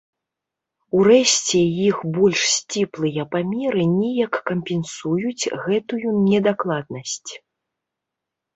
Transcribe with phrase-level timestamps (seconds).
[0.99, 7.31] Урэшце іх больш сціплыя памеры неяк кампенсуюць гэтую недакладнасць.